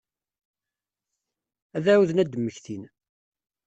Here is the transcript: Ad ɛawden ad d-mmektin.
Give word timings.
Ad 1.77 1.85
ɛawden 1.93 2.21
ad 2.21 2.29
d-mmektin. 2.31 2.83